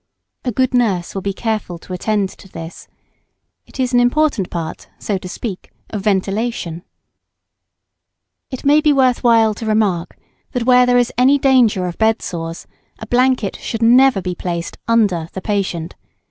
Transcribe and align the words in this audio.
A 0.43 0.51
good 0.51 0.73
nurse 0.73 1.13
will 1.13 1.21
be 1.21 1.31
careful 1.31 1.77
to 1.77 1.93
attend 1.93 2.29
to 2.29 2.47
this. 2.49 2.87
It 3.67 3.79
is 3.79 3.93
an 3.93 3.99
important 3.99 4.49
part, 4.49 4.89
so 4.97 5.19
to 5.19 5.29
speak, 5.29 5.69
of 5.91 6.01
ventilation. 6.01 6.81
[Sidenote: 6.81 8.49
Bed 8.49 8.51
sores.] 8.51 8.59
It 8.61 8.65
may 8.65 8.81
be 8.81 8.93
worth 8.93 9.23
while 9.23 9.53
to 9.53 9.65
remark, 9.67 10.17
that 10.53 10.65
where 10.65 10.87
there 10.87 10.97
is 10.97 11.13
any 11.19 11.37
danger 11.37 11.85
of 11.85 11.99
bed 11.99 12.23
sores 12.23 12.65
a 12.97 13.05
blanket 13.05 13.57
should 13.57 13.83
never 13.83 14.23
be 14.23 14.33
placed 14.33 14.79
under 14.87 15.29
the 15.33 15.41
patient. 15.41 15.93